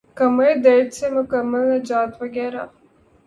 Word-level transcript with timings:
کمر 0.17 0.51
درد 0.65 0.89
سے 0.97 1.05
مکمل 1.15 1.63
نجات 1.73 2.11
وغیرہ 2.21 2.63